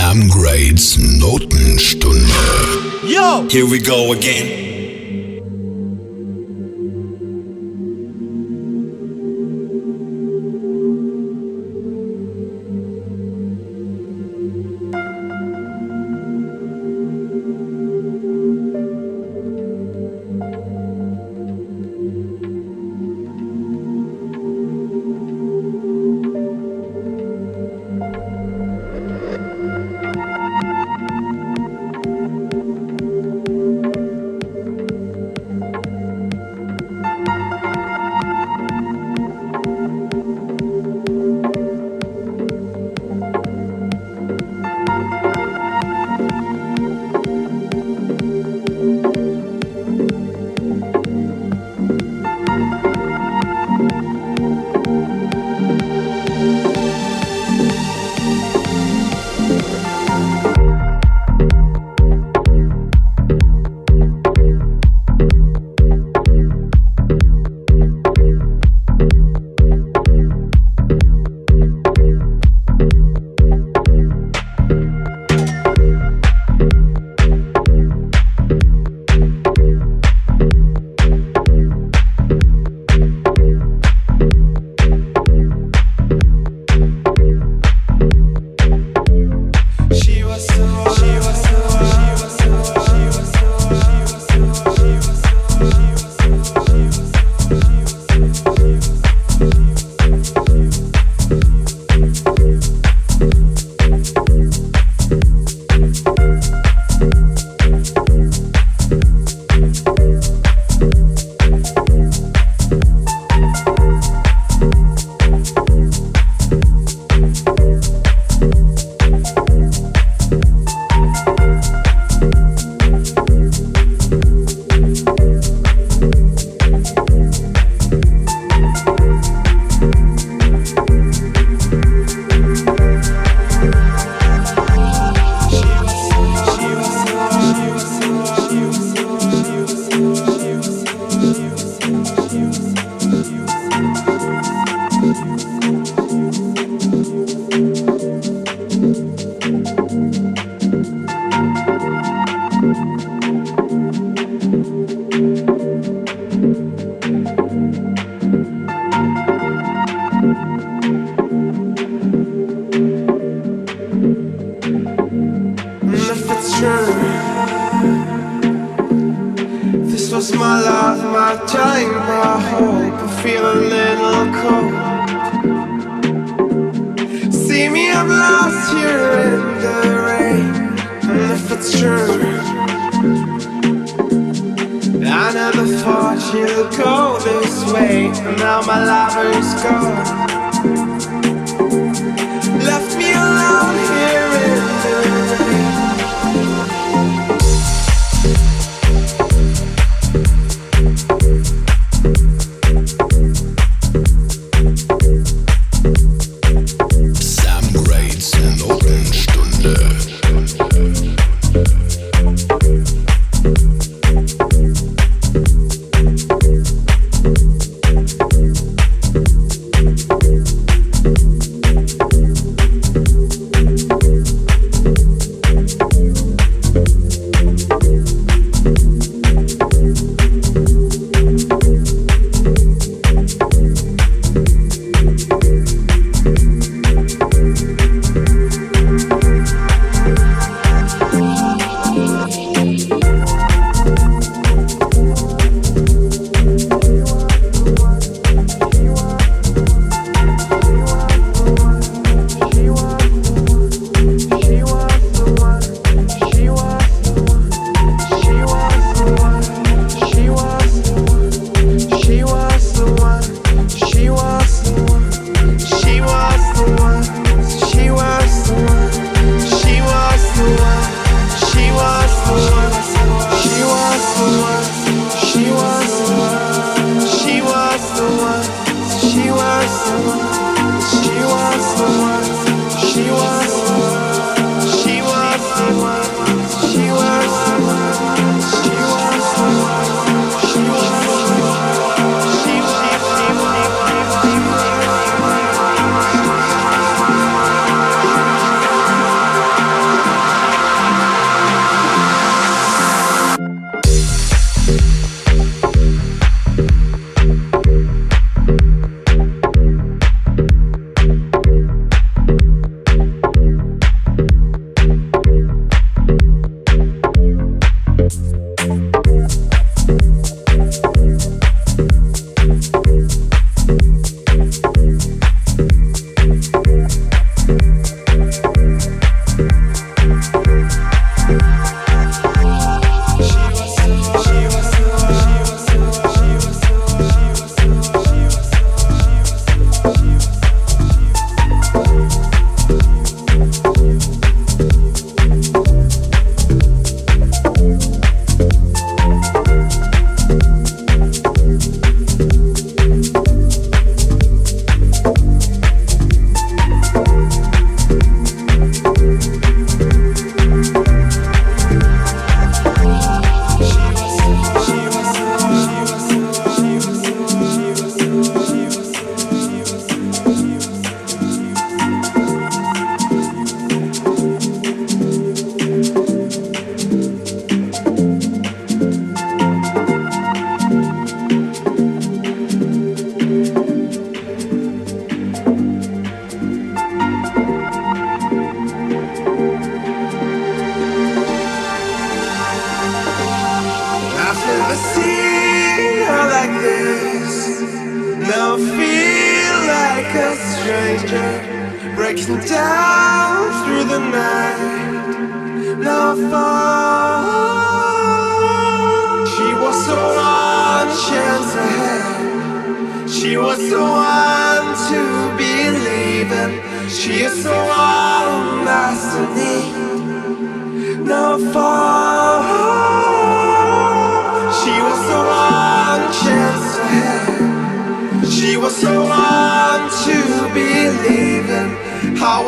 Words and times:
Sam 0.00 0.28
Grade's 0.30 0.96
Notenstunde. 0.96 2.24
Yo! 3.04 3.46
Here 3.50 3.66
we 3.66 3.78
go 3.78 4.12
again. 4.12 4.69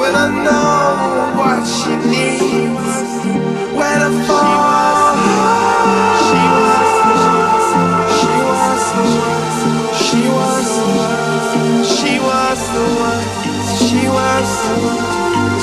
will 0.02 0.16
I 0.16 0.28
know 0.46 1.38
what 1.38 1.62
she 1.64 1.94
needs 2.10 2.98
when 3.78 3.98
I 4.02 4.10
fall. 4.26 5.14
She 6.18 6.42
was 6.58 6.92
the 6.98 7.14
one. 7.22 7.92
She 11.94 12.12
was 12.18 12.60
the 12.74 12.86
one. 13.00 13.24
She 13.84 14.02
was 14.08 14.50
the 14.66 14.76
one. 14.82 15.02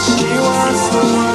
She 0.07 0.29
was 0.45 0.81
the 0.93 1.03
one. 1.17 1.28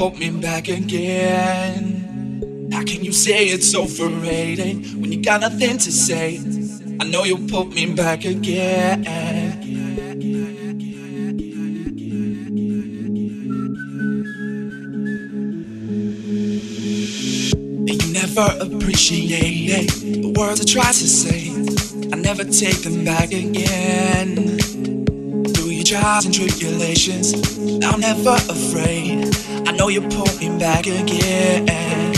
Pull 0.00 0.12
me 0.12 0.30
back 0.30 0.68
again. 0.68 2.70
How 2.72 2.82
can 2.82 3.04
you 3.04 3.12
say 3.12 3.48
it's 3.48 3.74
overrated 3.74 4.98
when 4.98 5.12
you 5.12 5.22
got 5.22 5.42
nothing 5.42 5.76
to 5.76 5.92
say? 5.92 6.38
I 6.98 7.04
know 7.04 7.24
you'll 7.24 7.46
put 7.46 7.74
me 7.74 7.94
back 7.94 8.24
again. 8.24 9.04
And 17.86 18.02
you 18.02 18.12
never 18.14 18.56
appreciate 18.58 19.90
the 19.90 20.32
words 20.34 20.62
I 20.62 20.64
try 20.64 20.92
to 20.92 20.94
say. 20.94 21.50
I 22.10 22.16
never 22.16 22.44
take 22.44 22.80
them 22.80 23.04
back 23.04 23.32
again. 23.32 24.56
Through 25.52 25.68
your 25.68 25.84
trials 25.84 26.24
and 26.24 26.34
tribulations, 26.34 27.34
I'm 27.84 28.00
never 28.00 28.36
afraid 28.48 29.49
know 29.80 29.88
you're 29.88 30.06
me 30.38 30.58
back 30.58 30.86
again. 30.86 32.09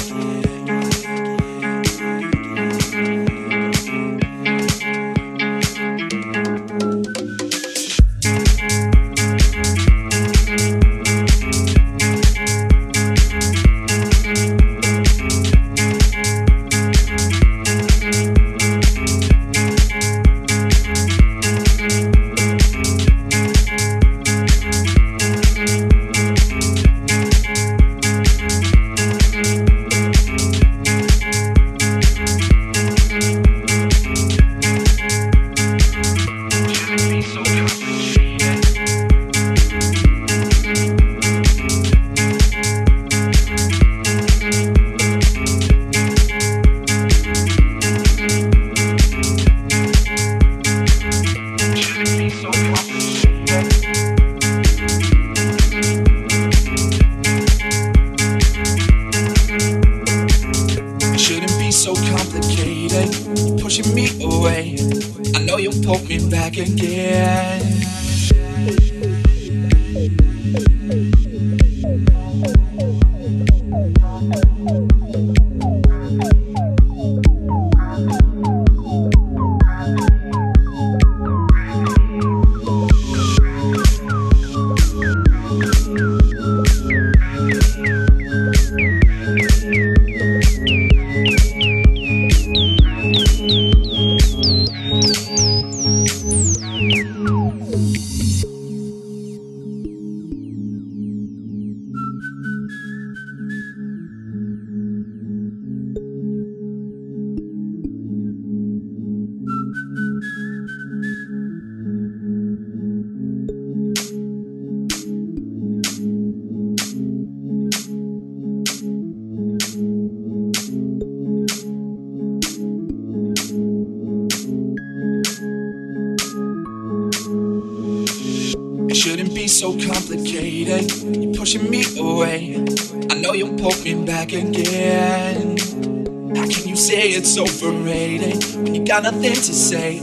Nothing 139.03 139.35
to 139.35 139.53
say. 139.53 140.01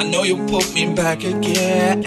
I 0.00 0.08
know 0.08 0.22
you'll 0.22 0.48
put 0.48 0.72
me 0.72 0.94
back 0.94 1.24
again. 1.24 2.02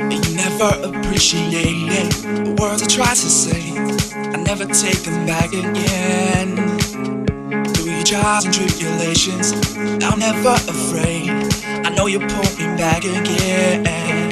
You 0.00 0.20
never 0.34 0.70
appreciated 0.88 2.10
the 2.12 2.56
words 2.58 2.82
I 2.82 2.86
try 2.86 3.10
to 3.10 3.16
say. 3.16 3.72
I 4.16 4.36
never 4.42 4.64
take 4.64 5.02
them 5.02 5.26
back 5.26 5.52
again. 5.52 6.56
Through 7.74 7.92
your 7.92 8.04
trials 8.04 8.46
and 8.46 8.54
tribulations, 8.54 9.52
I'm 9.76 10.18
never 10.18 10.54
afraid. 10.72 11.28
I 11.84 11.90
know 11.90 12.06
you 12.06 12.20
pull 12.20 12.50
me 12.56 12.76
back 12.78 13.04
again. 13.04 14.27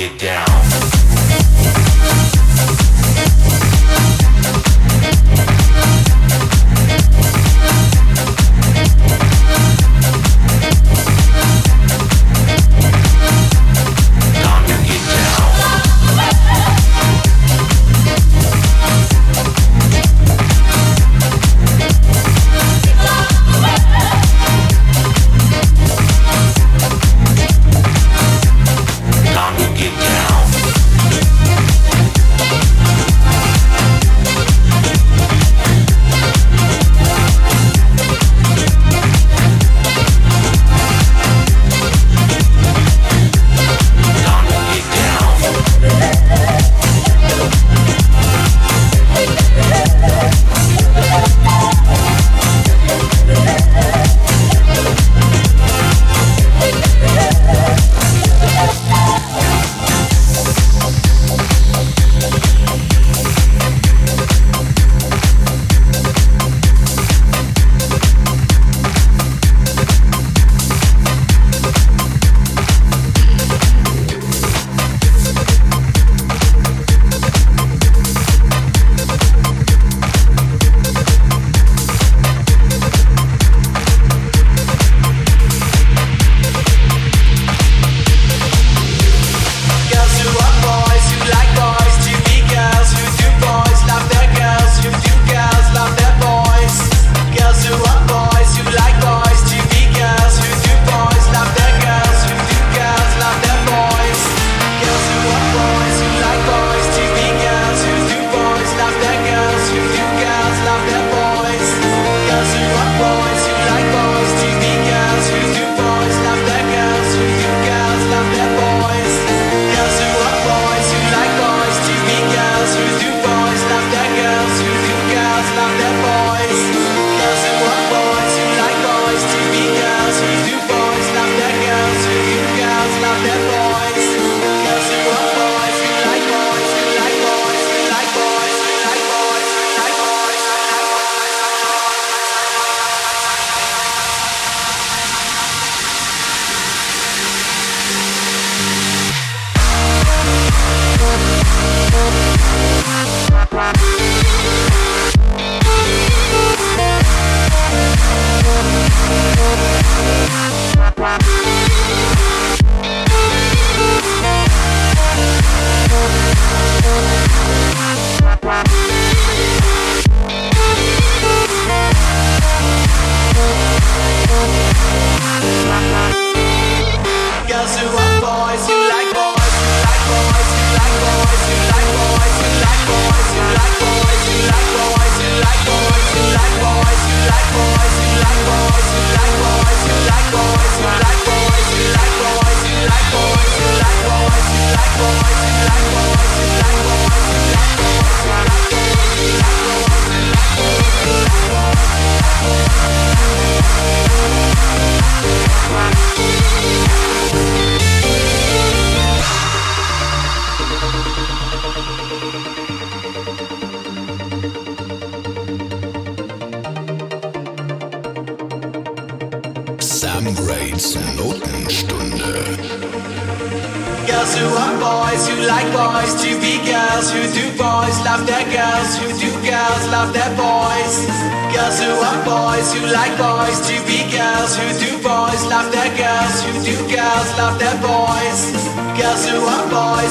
get 0.00 0.18
down. 0.18 0.29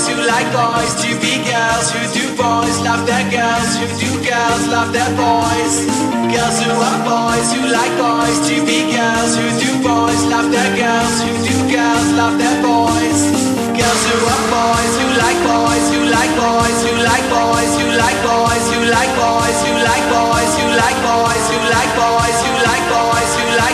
who 0.09 0.25
like 0.25 0.49
boys 0.49 0.93
to 1.05 1.09
be 1.21 1.37
girls, 1.45 1.93
who 1.93 2.01
do 2.17 2.25
boys 2.33 2.77
love 2.81 3.05
their 3.05 3.25
girls, 3.29 3.69
who 3.77 3.85
do 4.01 4.09
girls 4.25 4.63
love 4.67 4.89
their 4.91 5.11
boys. 5.13 5.73
Girls 6.33 6.57
who 6.65 6.71
are 6.73 7.01
boys, 7.05 7.47
who 7.53 7.61
like 7.69 7.93
boys 7.97 8.37
to 8.49 8.55
be 8.65 8.89
girls, 8.89 9.31
who 9.37 9.45
do 9.61 9.69
boys 9.85 10.21
love 10.33 10.49
their 10.49 10.71
girls, 10.73 11.15
who 11.21 11.31
do 11.45 11.55
girls 11.69 12.07
love 12.17 12.35
their 12.41 12.57
boys. 12.65 13.19
Girls 13.77 14.01
who 14.09 14.17
are 14.33 14.45
boys, 14.49 14.93
who 14.97 15.07
like 15.21 15.39
boys, 15.45 15.85
who 15.93 16.01
like 16.09 16.33
boys, 16.37 16.77
who 16.85 16.93
like 17.05 17.25
boys, 17.29 17.71
who 17.77 17.85
like 17.93 18.19
boys, 18.25 18.63
who 18.73 18.79
like 18.89 19.13
boys, 19.13 19.57
who 19.65 19.73
like 19.77 20.05
boys, 20.09 20.51
who 20.57 20.65
like 20.73 20.99
boys, 21.05 21.43
who 21.53 21.59
like 21.69 21.91
boys, 21.93 22.37
who 22.45 22.53
like 22.65 22.85
boys. 22.89 23.08